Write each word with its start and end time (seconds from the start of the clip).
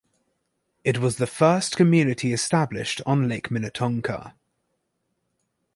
It 0.83 0.97
was 0.97 1.17
the 1.17 1.27
first 1.27 1.77
community 1.77 2.33
established 2.33 3.03
on 3.05 3.27
Lake 3.27 3.51
Minnetonka. 3.51 4.33